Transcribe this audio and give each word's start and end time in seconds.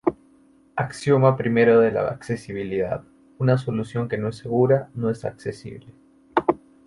Axioma 0.75 1.37
primero 1.37 1.79
de 1.79 1.91
la 1.91 2.07
accesibilidad: 2.07 3.03
una 3.37 3.59
solución 3.59 4.09
que 4.09 4.17
no 4.17 4.29
es 4.29 4.37
segura, 4.37 4.89
no 4.95 5.11
es 5.11 5.25
accesible. 5.25 5.93